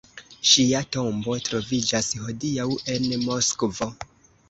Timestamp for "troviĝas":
1.49-2.11